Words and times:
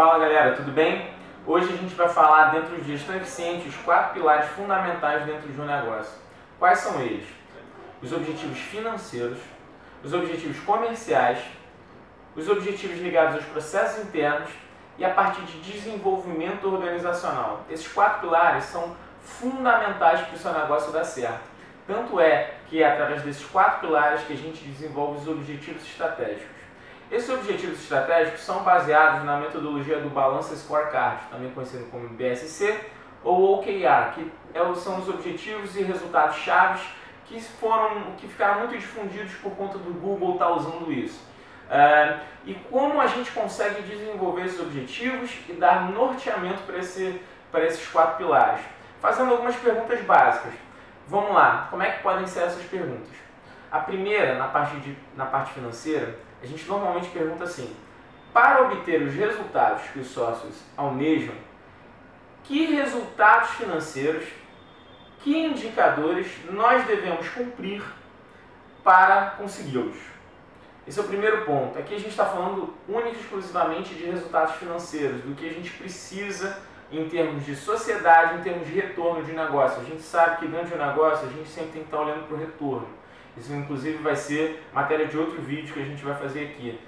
Fala 0.00 0.18
galera, 0.18 0.56
tudo 0.56 0.72
bem? 0.72 1.10
Hoje 1.46 1.74
a 1.74 1.76
gente 1.76 1.94
vai 1.94 2.08
falar 2.08 2.52
dentro 2.52 2.74
de 2.74 2.90
gestão 2.90 3.14
eficiente 3.16 3.68
os 3.68 3.76
quatro 3.76 4.14
pilares 4.14 4.48
fundamentais 4.52 5.26
dentro 5.26 5.52
de 5.52 5.60
um 5.60 5.66
negócio. 5.66 6.14
Quais 6.58 6.78
são 6.78 7.02
eles? 7.02 7.28
Os 8.00 8.10
objetivos 8.10 8.58
financeiros, 8.58 9.36
os 10.02 10.14
objetivos 10.14 10.58
comerciais, 10.60 11.40
os 12.34 12.48
objetivos 12.48 12.98
ligados 12.98 13.34
aos 13.34 13.44
processos 13.44 14.02
internos 14.02 14.48
e 14.96 15.04
a 15.04 15.10
parte 15.10 15.42
de 15.42 15.60
desenvolvimento 15.70 16.66
organizacional. 16.66 17.66
Esses 17.68 17.86
quatro 17.92 18.20
pilares 18.20 18.64
são 18.64 18.96
fundamentais 19.22 20.22
para 20.22 20.34
o 20.34 20.38
seu 20.38 20.54
negócio 20.54 20.92
dar 20.92 21.04
certo. 21.04 21.44
Tanto 21.86 22.18
é 22.18 22.54
que 22.70 22.82
é 22.82 22.90
através 22.90 23.20
desses 23.20 23.44
quatro 23.44 23.80
pilares 23.80 24.22
que 24.22 24.32
a 24.32 24.36
gente 24.36 24.64
desenvolve 24.64 25.18
os 25.18 25.28
objetivos 25.28 25.82
estratégicos. 25.82 26.59
Esses 27.10 27.28
objetivos 27.28 27.80
estratégicos 27.80 28.40
são 28.40 28.62
baseados 28.62 29.24
na 29.24 29.36
metodologia 29.38 29.98
do 29.98 30.08
Balance 30.10 30.56
Scorecard, 30.56 31.20
também 31.28 31.50
conhecido 31.50 31.90
como 31.90 32.08
BSC 32.10 32.78
ou 33.24 33.58
OKR, 33.58 34.14
que 34.14 34.32
é 34.54 34.74
são 34.76 34.98
os 34.98 35.08
objetivos 35.08 35.74
e 35.74 35.82
resultados 35.82 36.36
chaves 36.36 36.82
que 37.26 37.40
foram 37.40 38.12
que 38.16 38.28
ficaram 38.28 38.60
muito 38.60 38.78
difundidos 38.78 39.34
por 39.34 39.50
conta 39.56 39.76
do 39.78 39.92
Google 39.92 40.34
estar 40.34 40.46
tá 40.46 40.52
usando 40.52 40.92
isso. 40.92 41.20
É, 41.68 42.20
e 42.44 42.54
como 42.54 43.00
a 43.00 43.06
gente 43.08 43.30
consegue 43.32 43.82
desenvolver 43.82 44.46
esses 44.46 44.60
objetivos 44.60 45.30
e 45.48 45.52
dar 45.52 45.90
norteamento 45.90 46.62
para 46.62 46.78
esse, 46.78 47.20
para 47.50 47.64
esses 47.64 47.86
quatro 47.88 48.18
pilares? 48.18 48.60
Fazendo 49.00 49.32
algumas 49.32 49.56
perguntas 49.56 50.00
básicas. 50.02 50.52
Vamos 51.08 51.32
lá, 51.32 51.66
como 51.70 51.82
é 51.82 51.90
que 51.90 52.02
podem 52.02 52.26
ser 52.26 52.44
essas 52.44 52.64
perguntas? 52.64 53.08
A 53.70 53.80
primeira, 53.80 54.36
na 54.36 54.48
parte, 54.48 54.76
de, 54.76 54.96
na 55.16 55.26
parte 55.26 55.52
financeira, 55.52 56.16
a 56.42 56.46
gente 56.46 56.66
normalmente 56.66 57.08
pergunta 57.08 57.44
assim: 57.44 57.74
para 58.32 58.62
obter 58.62 59.02
os 59.02 59.14
resultados 59.14 59.82
que 59.92 59.98
os 59.98 60.08
sócios 60.08 60.56
almejam, 60.76 61.34
que 62.44 62.66
resultados 62.66 63.50
financeiros, 63.50 64.26
que 65.20 65.36
indicadores 65.36 66.26
nós 66.50 66.84
devemos 66.86 67.28
cumprir 67.28 67.82
para 68.82 69.32
consegui-los? 69.32 69.96
Esse 70.86 70.98
é 70.98 71.02
o 71.02 71.06
primeiro 71.06 71.44
ponto. 71.44 71.78
Aqui 71.78 71.94
a 71.94 71.98
gente 71.98 72.10
está 72.10 72.24
falando 72.24 72.74
única 72.88 73.16
e 73.16 73.20
exclusivamente 73.20 73.94
de 73.94 74.04
resultados 74.06 74.56
financeiros, 74.56 75.22
do 75.22 75.34
que 75.34 75.48
a 75.48 75.52
gente 75.52 75.70
precisa 75.70 76.58
em 76.90 77.08
termos 77.08 77.44
de 77.44 77.54
sociedade, 77.54 78.38
em 78.38 78.42
termos 78.42 78.66
de 78.66 78.74
retorno 78.74 79.22
de 79.22 79.32
negócio. 79.32 79.80
A 79.80 79.84
gente 79.84 80.02
sabe 80.02 80.38
que 80.38 80.48
dentro 80.48 80.68
de 80.68 80.74
um 80.74 80.86
negócio 80.86 81.28
a 81.28 81.30
gente 81.30 81.48
sempre 81.48 81.72
tem 81.72 81.82
que 81.82 81.88
estar 81.88 82.00
olhando 82.00 82.26
para 82.26 82.36
o 82.36 82.40
retorno. 82.40 82.88
Isso 83.36 83.52
inclusive 83.52 83.98
vai 83.98 84.16
ser 84.16 84.62
matéria 84.72 85.06
de 85.06 85.16
outro 85.16 85.40
vídeo 85.40 85.72
que 85.72 85.80
a 85.80 85.84
gente 85.84 86.04
vai 86.04 86.14
fazer 86.14 86.46
aqui. 86.46 86.78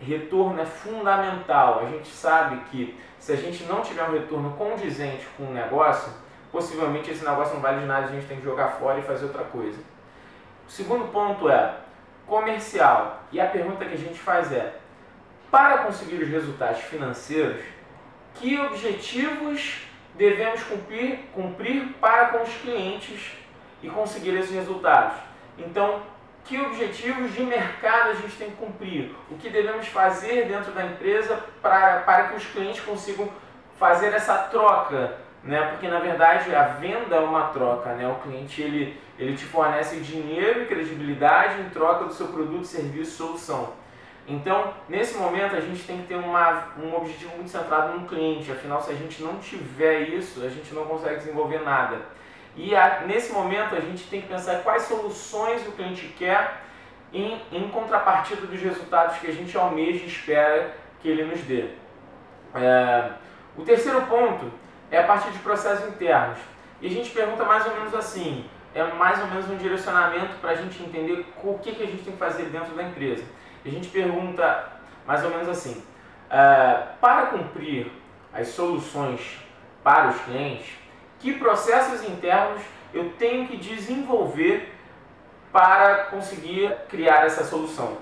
Retorno 0.00 0.60
é 0.60 0.64
fundamental. 0.64 1.80
A 1.80 1.90
gente 1.90 2.08
sabe 2.08 2.56
que 2.70 2.98
se 3.18 3.32
a 3.32 3.36
gente 3.36 3.64
não 3.64 3.82
tiver 3.82 4.02
um 4.02 4.12
retorno 4.12 4.52
condizente 4.56 5.26
com 5.36 5.44
o 5.44 5.52
negócio, 5.52 6.12
possivelmente 6.50 7.10
esse 7.10 7.24
negócio 7.24 7.54
não 7.54 7.60
vale 7.60 7.80
de 7.80 7.86
nada, 7.86 8.06
a 8.06 8.10
gente 8.10 8.26
tem 8.26 8.38
que 8.38 8.44
jogar 8.44 8.68
fora 8.68 8.98
e 8.98 9.02
fazer 9.02 9.26
outra 9.26 9.44
coisa. 9.44 9.78
O 10.66 10.70
segundo 10.70 11.10
ponto 11.12 11.48
é 11.48 11.76
comercial. 12.26 13.22
E 13.30 13.40
a 13.40 13.46
pergunta 13.46 13.84
que 13.84 13.94
a 13.94 13.98
gente 13.98 14.18
faz 14.18 14.52
é: 14.52 14.74
para 15.50 15.78
conseguir 15.78 16.16
os 16.16 16.28
resultados 16.28 16.80
financeiros, 16.80 17.62
que 18.34 18.58
objetivos 18.58 19.86
devemos 20.14 20.62
cumprir, 20.62 21.18
cumprir 21.34 21.94
para 22.00 22.28
com 22.28 22.42
os 22.42 22.54
clientes 22.56 23.32
e 23.82 23.88
conseguir 23.88 24.36
esses 24.36 24.52
resultados? 24.52 25.31
Então, 25.58 26.02
que 26.44 26.60
objetivos 26.60 27.32
de 27.32 27.42
mercado 27.42 28.10
a 28.10 28.14
gente 28.14 28.36
tem 28.36 28.50
que 28.50 28.56
cumprir? 28.56 29.14
O 29.30 29.36
que 29.36 29.48
devemos 29.48 29.86
fazer 29.88 30.46
dentro 30.46 30.72
da 30.72 30.84
empresa 30.84 31.38
para, 31.60 32.00
para 32.00 32.28
que 32.28 32.36
os 32.36 32.46
clientes 32.46 32.80
consigam 32.80 33.28
fazer 33.78 34.12
essa 34.12 34.36
troca? 34.38 35.18
Né? 35.44 35.60
Porque 35.70 35.88
na 35.88 35.98
verdade 35.98 36.54
a 36.54 36.68
venda 36.68 37.16
é 37.16 37.20
uma 37.20 37.48
troca, 37.48 37.94
né? 37.94 38.06
O 38.08 38.22
cliente 38.22 38.62
ele, 38.62 39.00
ele 39.18 39.36
te 39.36 39.44
fornece 39.44 39.96
dinheiro 40.00 40.62
e 40.62 40.66
credibilidade 40.66 41.60
em 41.60 41.68
troca 41.70 42.04
do 42.04 42.12
seu 42.12 42.28
produto, 42.28 42.64
serviço, 42.64 43.16
solução. 43.16 43.72
Então, 44.26 44.72
nesse 44.88 45.18
momento, 45.18 45.56
a 45.56 45.60
gente 45.60 45.82
tem 45.82 45.98
que 45.98 46.06
ter 46.06 46.14
uma, 46.14 46.68
um 46.80 46.94
objetivo 46.94 47.34
muito 47.34 47.50
centrado 47.50 47.98
no 47.98 48.06
cliente. 48.06 48.52
Afinal, 48.52 48.80
se 48.80 48.92
a 48.92 48.94
gente 48.94 49.20
não 49.22 49.38
tiver 49.38 50.10
isso, 50.10 50.44
a 50.44 50.48
gente 50.48 50.72
não 50.72 50.84
consegue 50.84 51.16
desenvolver 51.16 51.60
nada. 51.62 51.96
E 52.56 52.76
a, 52.76 53.00
nesse 53.06 53.32
momento 53.32 53.74
a 53.74 53.80
gente 53.80 54.04
tem 54.08 54.20
que 54.20 54.28
pensar 54.28 54.62
quais 54.62 54.82
soluções 54.82 55.66
o 55.66 55.72
cliente 55.72 56.06
quer 56.18 56.62
em, 57.12 57.40
em 57.50 57.68
contrapartida 57.68 58.46
dos 58.46 58.60
resultados 58.60 59.18
que 59.18 59.26
a 59.26 59.32
gente 59.32 59.56
almeja 59.56 60.04
e 60.04 60.06
espera 60.06 60.74
que 61.00 61.08
ele 61.08 61.24
nos 61.24 61.40
dê. 61.40 61.68
É, 62.54 63.10
o 63.56 63.62
terceiro 63.62 64.02
ponto 64.02 64.50
é 64.90 64.98
a 64.98 65.04
parte 65.04 65.30
de 65.30 65.38
processos 65.38 65.88
internos. 65.88 66.38
E 66.80 66.86
a 66.86 66.90
gente 66.90 67.10
pergunta 67.10 67.44
mais 67.44 67.66
ou 67.66 67.74
menos 67.74 67.94
assim, 67.94 68.44
é 68.74 68.82
mais 68.82 69.20
ou 69.20 69.26
menos 69.28 69.48
um 69.48 69.56
direcionamento 69.56 70.36
para 70.40 70.50
a 70.50 70.54
gente 70.54 70.82
entender 70.82 71.26
o 71.42 71.58
que, 71.58 71.74
que 71.74 71.82
a 71.82 71.86
gente 71.86 72.02
tem 72.02 72.12
que 72.12 72.18
fazer 72.18 72.44
dentro 72.44 72.74
da 72.74 72.82
empresa. 72.82 73.24
A 73.64 73.68
gente 73.68 73.88
pergunta 73.88 74.72
mais 75.06 75.22
ou 75.24 75.30
menos 75.30 75.48
assim, 75.48 75.82
é, 76.30 76.86
para 77.00 77.26
cumprir 77.26 77.90
as 78.32 78.48
soluções 78.48 79.38
para 79.82 80.08
os 80.08 80.20
clientes, 80.22 80.81
que 81.22 81.32
processos 81.34 82.06
internos 82.06 82.60
eu 82.92 83.10
tenho 83.12 83.46
que 83.46 83.56
desenvolver 83.56 84.74
para 85.52 86.06
conseguir 86.06 86.74
criar 86.88 87.24
essa 87.24 87.44
solução. 87.44 87.96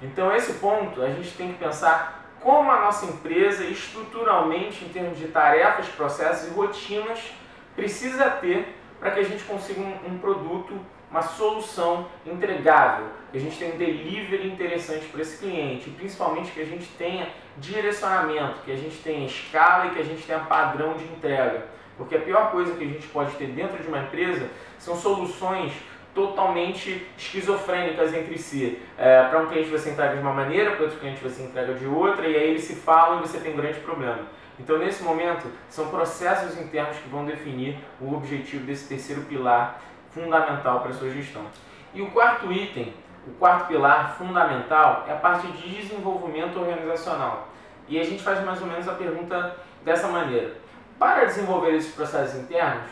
Então, 0.00 0.34
esse 0.34 0.54
ponto 0.54 1.02
a 1.02 1.10
gente 1.10 1.32
tem 1.32 1.52
que 1.52 1.58
pensar 1.58 2.20
como 2.40 2.70
a 2.70 2.80
nossa 2.80 3.04
empresa, 3.06 3.64
estruturalmente, 3.64 4.84
em 4.84 4.88
termos 4.88 5.18
de 5.18 5.28
tarefas, 5.28 5.88
processos 5.88 6.48
e 6.48 6.54
rotinas, 6.54 7.32
precisa 7.74 8.30
ter 8.30 8.76
para 8.98 9.10
que 9.10 9.20
a 9.20 9.24
gente 9.24 9.42
consiga 9.44 9.80
um, 9.80 10.14
um 10.14 10.18
produto, 10.18 10.78
uma 11.10 11.22
solução 11.22 12.06
entregável, 12.24 13.06
que 13.32 13.38
a 13.38 13.40
gente 13.40 13.58
tenha 13.58 13.74
um 13.74 13.78
delivery 13.78 14.48
interessante 14.48 15.06
para 15.06 15.22
esse 15.22 15.38
cliente, 15.38 15.90
principalmente 15.90 16.52
que 16.52 16.60
a 16.60 16.66
gente 16.66 16.86
tenha 16.96 17.28
direcionamento, 17.58 18.60
que 18.64 18.72
a 18.72 18.76
gente 18.76 18.96
tenha 19.02 19.26
escala 19.26 19.86
e 19.86 19.90
que 19.90 19.98
a 19.98 20.04
gente 20.04 20.22
tenha 20.24 20.38
padrão 20.40 20.94
de 20.94 21.04
entrega. 21.04 21.66
Porque 22.00 22.16
a 22.16 22.20
pior 22.20 22.50
coisa 22.50 22.72
que 22.76 22.82
a 22.82 22.86
gente 22.86 23.06
pode 23.08 23.32
ter 23.32 23.48
dentro 23.48 23.76
de 23.76 23.86
uma 23.86 23.98
empresa 23.98 24.48
são 24.78 24.96
soluções 24.96 25.70
totalmente 26.14 27.06
esquizofrênicas 27.18 28.14
entre 28.14 28.38
si. 28.38 28.80
É, 28.96 29.24
para 29.24 29.38
um 29.38 29.48
cliente 29.48 29.68
você 29.68 29.90
entrega 29.90 30.14
de 30.14 30.22
uma 30.22 30.32
maneira, 30.32 30.70
para 30.70 30.84
outro 30.84 30.98
cliente 30.98 31.22
você 31.22 31.42
entrega 31.42 31.74
de 31.74 31.84
outra, 31.84 32.26
e 32.26 32.34
aí 32.34 32.48
eles 32.48 32.64
se 32.64 32.74
falam 32.74 33.18
e 33.18 33.28
você 33.28 33.38
tem 33.38 33.52
um 33.52 33.56
grande 33.58 33.80
problema. 33.80 34.20
Então, 34.58 34.78
nesse 34.78 35.02
momento, 35.02 35.46
são 35.68 35.88
processos 35.88 36.58
internos 36.58 36.96
que 36.96 37.08
vão 37.10 37.26
definir 37.26 37.76
o 38.00 38.14
objetivo 38.14 38.64
desse 38.64 38.88
terceiro 38.88 39.20
pilar 39.24 39.82
fundamental 40.08 40.80
para 40.80 40.92
a 40.92 40.94
sua 40.94 41.10
gestão. 41.10 41.42
E 41.92 42.00
o 42.00 42.10
quarto 42.12 42.50
item, 42.50 42.94
o 43.26 43.32
quarto 43.32 43.68
pilar 43.68 44.16
fundamental, 44.16 45.04
é 45.06 45.12
a 45.12 45.16
parte 45.16 45.46
de 45.48 45.68
desenvolvimento 45.68 46.58
organizacional. 46.58 47.48
E 47.86 48.00
a 48.00 48.04
gente 48.04 48.22
faz 48.22 48.42
mais 48.42 48.58
ou 48.62 48.66
menos 48.66 48.88
a 48.88 48.94
pergunta 48.94 49.54
dessa 49.84 50.08
maneira 50.08 50.69
para 51.00 51.24
desenvolver 51.24 51.74
esses 51.74 51.94
processos 51.94 52.38
internos, 52.38 52.84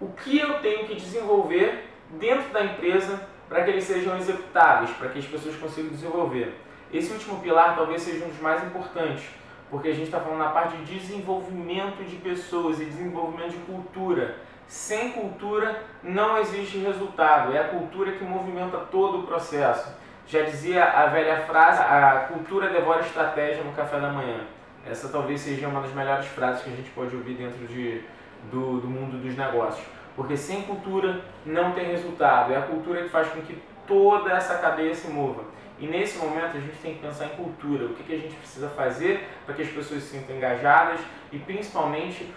o 0.00 0.08
que 0.08 0.40
eu 0.40 0.54
tenho 0.54 0.88
que 0.88 0.96
desenvolver 0.96 1.88
dentro 2.10 2.52
da 2.52 2.64
empresa 2.64 3.20
para 3.48 3.62
que 3.62 3.70
eles 3.70 3.84
sejam 3.84 4.16
executáveis, 4.16 4.90
para 4.90 5.08
que 5.10 5.20
as 5.20 5.24
pessoas 5.24 5.54
consigam 5.54 5.90
desenvolver. 5.90 6.52
Esse 6.92 7.12
último 7.12 7.40
pilar 7.40 7.76
talvez 7.76 8.02
seja 8.02 8.24
um 8.24 8.28
dos 8.28 8.40
mais 8.40 8.60
importantes, 8.64 9.24
porque 9.70 9.86
a 9.86 9.92
gente 9.92 10.06
está 10.06 10.18
falando 10.18 10.40
na 10.40 10.48
parte 10.48 10.76
de 10.78 10.98
desenvolvimento 10.98 12.02
de 12.02 12.16
pessoas 12.16 12.80
e 12.80 12.86
desenvolvimento 12.86 13.52
de 13.52 13.58
cultura. 13.58 14.34
Sem 14.66 15.12
cultura 15.12 15.80
não 16.02 16.36
existe 16.38 16.78
resultado, 16.78 17.54
é 17.54 17.60
a 17.60 17.68
cultura 17.68 18.12
que 18.12 18.24
movimenta 18.24 18.78
todo 18.90 19.20
o 19.20 19.22
processo. 19.28 19.94
Já 20.26 20.42
dizia 20.42 20.84
a 20.84 21.06
velha 21.06 21.42
frase: 21.42 21.80
a 21.80 22.26
cultura 22.32 22.70
devora 22.70 23.02
estratégia 23.02 23.62
no 23.62 23.72
café 23.72 24.00
da 24.00 24.08
manhã. 24.08 24.40
Essa 24.86 25.08
talvez 25.08 25.40
seja 25.40 25.66
uma 25.66 25.80
das 25.80 25.92
melhores 25.92 26.26
frases 26.26 26.62
que 26.62 26.70
a 26.70 26.76
gente 26.76 26.90
pode 26.90 27.14
ouvir 27.16 27.34
dentro 27.34 27.66
de, 27.66 28.02
do, 28.50 28.80
do 28.80 28.88
mundo 28.88 29.20
dos 29.20 29.36
negócios. 29.36 29.84
Porque 30.14 30.36
sem 30.36 30.62
cultura 30.62 31.22
não 31.44 31.72
tem 31.72 31.86
resultado. 31.86 32.52
É 32.52 32.56
a 32.56 32.62
cultura 32.62 33.02
que 33.02 33.08
faz 33.08 33.28
com 33.28 33.40
que 33.40 33.58
toda 33.86 34.30
essa 34.30 34.58
cadeia 34.58 34.94
se 34.94 35.08
mova. 35.08 35.44
E 35.78 35.86
nesse 35.86 36.18
momento 36.18 36.56
a 36.56 36.60
gente 36.60 36.76
tem 36.82 36.94
que 36.94 37.00
pensar 37.00 37.26
em 37.26 37.30
cultura. 37.30 37.86
O 37.86 37.94
que, 37.94 38.02
que 38.04 38.14
a 38.14 38.18
gente 38.18 38.34
precisa 38.36 38.68
fazer 38.68 39.26
para 39.44 39.54
que 39.54 39.62
as 39.62 39.68
pessoas 39.68 40.02
se 40.02 40.18
sintam 40.18 40.36
engajadas 40.36 41.00
e 41.32 41.38
principalmente 41.38 42.32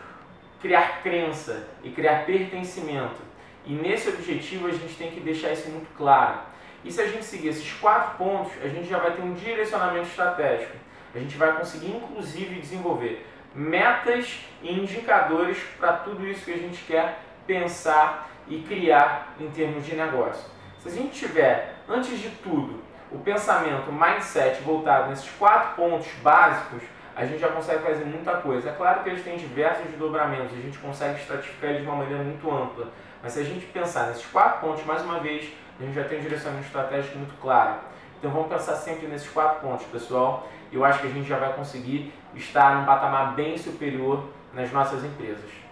criar 0.61 1.01
crença 1.03 1.67
e 1.83 1.89
criar 1.91 2.25
pertencimento. 2.25 3.21
E 3.65 3.73
nesse 3.73 4.09
objetivo 4.09 4.67
a 4.67 4.71
gente 4.71 4.95
tem 4.95 5.11
que 5.11 5.19
deixar 5.19 5.51
isso 5.51 5.69
muito 5.69 5.87
claro. 5.95 6.39
E 6.83 6.91
se 6.91 7.01
a 7.01 7.07
gente 7.07 7.25
seguir 7.25 7.49
esses 7.49 7.71
quatro 7.73 8.17
pontos, 8.17 8.53
a 8.63 8.67
gente 8.67 8.87
já 8.87 8.97
vai 8.97 9.11
ter 9.11 9.21
um 9.21 9.33
direcionamento 9.33 10.07
estratégico 10.07 10.77
a 11.17 11.19
gente 11.19 11.37
vai 11.37 11.57
conseguir 11.57 11.95
inclusive 11.95 12.59
desenvolver 12.59 13.25
metas 13.53 14.39
e 14.61 14.71
indicadores 14.71 15.57
para 15.79 15.93
tudo 15.93 16.27
isso 16.27 16.45
que 16.45 16.53
a 16.53 16.57
gente 16.57 16.83
quer 16.83 17.19
pensar 17.47 18.29
e 18.47 18.61
criar 18.61 19.33
em 19.39 19.49
termos 19.49 19.85
de 19.85 19.95
negócio. 19.95 20.49
Se 20.79 20.89
a 20.89 20.91
gente 20.91 21.17
tiver, 21.17 21.75
antes 21.89 22.19
de 22.19 22.29
tudo, 22.29 22.83
o 23.11 23.17
pensamento, 23.17 23.89
o 23.89 23.93
mindset 23.93 24.61
voltado 24.61 25.09
nesses 25.09 25.29
quatro 25.31 25.75
pontos 25.75 26.07
básicos, 26.21 26.83
a 27.15 27.25
gente 27.25 27.39
já 27.39 27.47
consegue 27.47 27.81
fazer 27.81 28.05
muita 28.05 28.33
coisa. 28.37 28.69
É 28.69 28.73
claro 28.73 29.01
que 29.01 29.09
eles 29.09 29.23
têm 29.23 29.37
diversos 29.37 29.85
desdobramentos, 29.87 30.53
a 30.53 30.61
gente 30.61 30.77
consegue 30.77 31.19
estratificar 31.19 31.71
eles 31.71 31.81
de 31.81 31.87
uma 31.87 31.97
maneira 31.97 32.23
muito 32.23 32.49
ampla. 32.51 32.89
Mas 33.23 33.33
se 33.33 33.39
a 33.39 33.43
gente 33.43 33.65
pensar 33.65 34.07
nesses 34.07 34.25
quatro 34.27 34.61
pontos, 34.61 34.85
mais 34.85 35.01
uma 35.01 35.19
vez, 35.19 35.51
a 35.79 35.83
gente 35.83 35.95
já 35.95 36.03
tem 36.03 36.19
um 36.19 36.21
direcionamento 36.21 36.67
estratégico 36.67 37.17
muito 37.17 37.33
claro. 37.41 37.79
Então 38.17 38.31
vamos 38.31 38.47
pensar 38.47 38.75
sempre 38.75 39.07
nesses 39.07 39.29
quatro 39.29 39.61
pontos, 39.61 39.85
pessoal. 39.87 40.47
Eu 40.71 40.83
acho 40.83 40.99
que 40.99 41.07
a 41.07 41.11
gente 41.11 41.27
já 41.27 41.37
vai 41.37 41.53
conseguir 41.53 42.13
estar 42.35 42.75
num 42.75 42.85
patamar 42.85 43.35
bem 43.35 43.57
superior 43.57 44.23
nas 44.53 44.71
nossas 44.71 45.03
empresas. 45.03 45.66